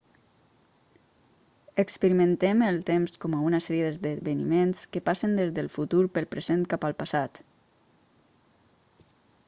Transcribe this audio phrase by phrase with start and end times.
[1.83, 6.65] experimentem el temps com a una sèrie d'esdeveniments que passen des del futur pel present
[6.73, 7.43] cap al passat